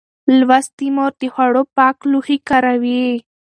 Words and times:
لوستې 0.39 0.87
مور 0.95 1.11
د 1.21 1.23
خوړو 1.33 1.61
پاک 1.77 1.97
لوښي 2.11 2.37
کاروي. 2.49 3.05